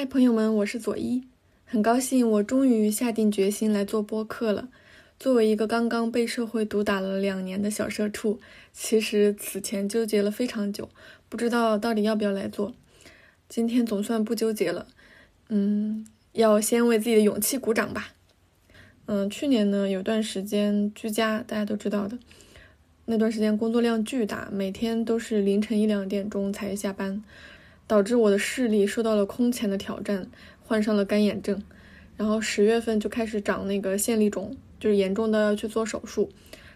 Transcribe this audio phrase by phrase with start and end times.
[0.00, 1.24] 嗨朋友们，我是左一，
[1.66, 4.70] 很高兴我终于下定决心来做播客了。
[5.18, 8.40] 作为一个刚刚被社会毒打了两年的小社畜，
[8.72, 10.88] 其实此前纠结了非常久，
[11.28, 12.72] 不知道到底要不要来做。
[13.46, 14.86] 今天总算不纠结了，
[15.50, 18.14] 嗯，要先为自己的勇气鼓掌吧。
[19.04, 22.18] 嗯，去年呢有段时间居家，大家都知道的，
[23.04, 27.22] 那段时间工作量巨大，每天都是凌晨一两点钟才下班。
[27.90, 30.30] 导致我的视力受到了空前的挑战，
[30.62, 31.60] 患上了干眼症，
[32.16, 36.30] 然后十月份就开始长那个线粒肿，就是严重的要去做手术。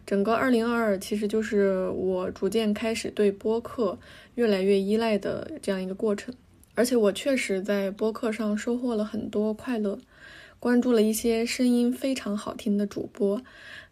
[0.05, 3.97] 整个二零二二其实就是我逐渐开始对播客
[4.35, 6.35] 越来越依赖的这样一个过程，
[6.75, 9.97] 而且我确实在播客上收获了很多快乐，
[10.59, 13.41] 关注了一些声音非常好听的主播，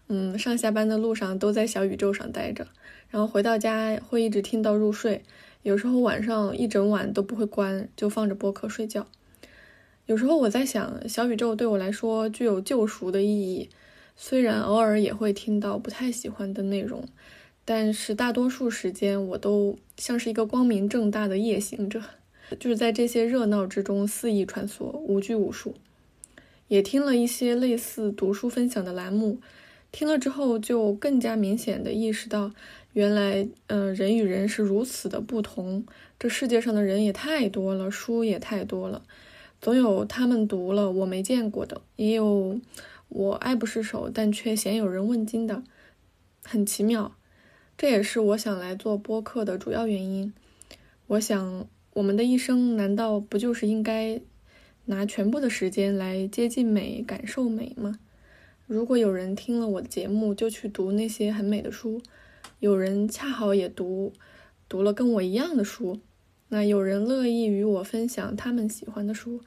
[0.09, 2.67] 嗯，上下班的路上都在小宇宙上待着，
[3.11, 5.23] 然后回到家会一直听到入睡。
[5.63, 9.07] 有时候晚上一整晚都不会关，就放着播客睡觉。
[10.07, 13.71] 有时候我在想，小宇宙对我来说具有救赎的意义。
[14.17, 17.05] 虽然偶尔也会听到不太喜欢的内容，
[17.65, 22.03] 但是大多数时间我都像是一个光明正大的夜行者，
[22.59, 25.75] 就是在这些热闹之中肆意穿梭，无拘无束。
[26.69, 29.39] 也听了一些类似读书分享的栏目，
[29.93, 32.51] 听了之后就更加明显的意识到。
[32.95, 35.87] 原来，嗯，人与人是如此的不同。
[36.19, 39.03] 这世界上的人也太多了，书也太多了，
[39.63, 42.61] 总有他们读了我没见过的，也有
[43.09, 45.63] 我爱不释手但却鲜有人问津的，
[46.43, 47.17] 很奇妙。
[47.79, 50.35] 这也是我想来做播客的主要原因。
[51.07, 54.21] 我想，我们的一生难道不就是应该
[54.85, 57.99] 拿全部的时间来接近美、感受美吗？
[58.73, 62.01] 如果有人听了我的节目就去读那些很美的书。
[62.59, 64.15] 有人恰好也读，
[64.67, 66.01] 读了跟我一样的书，
[66.49, 69.43] 那有人乐意与我分享他们喜欢的书，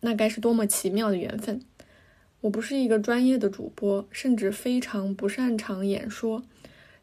[0.00, 1.60] 那该是多么奇妙的缘分！
[2.40, 6.42] 我不是一个专业的主播，甚至非常不擅长演说。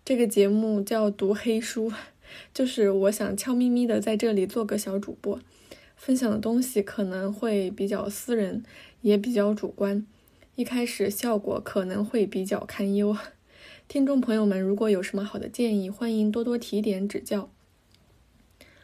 [0.04, 1.90] 这个节目叫读黑书，
[2.54, 5.40] 就是我想悄咪咪的在这里做个小主播，
[5.96, 8.66] 分享的东西可能会比较私人，
[9.00, 10.06] 也比较主观，
[10.60, 13.16] 一开始效果可能会比较堪忧。
[13.88, 17.50] 听众朋友们，如果有什么好的建议，欢迎多多提点指教。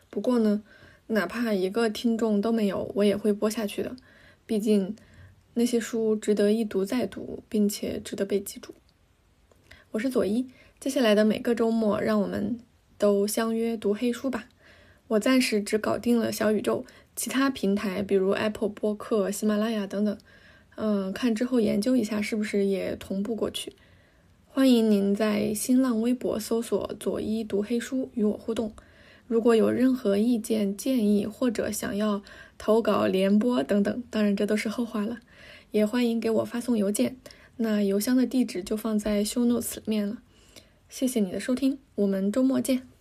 [0.09, 0.64] 不过呢，
[1.08, 3.97] 哪怕一个听众都没有，我也会播下去的。
[4.46, 4.96] 毕竟
[5.56, 8.74] 那些书值得一读再读，并且值得被记住。
[9.91, 10.47] 我是左一，
[10.80, 12.58] 接下来的每个周末，让我们
[12.97, 14.47] 都相约读黑书吧。
[15.09, 16.85] 我暂时只搞定了小宇宙，
[17.18, 20.18] 其他平台比如 Apple 播客、喜马拉雅等等，
[20.75, 23.74] 嗯，看之后研究一下是不是也同步过去。
[24.47, 28.72] 欢迎您在新浪微博搜索“左一读黑书”与我互动。
[29.28, 32.22] 如果有任何意见建议，或者想要
[32.58, 35.19] 投稿联播等等，当然这都是后话了，
[35.72, 37.18] 也欢迎给我发送邮件。
[37.58, 40.19] 那邮箱的地址就放在 show notes 里面了。
[40.88, 42.95] 谢谢你的收听，我们周末见。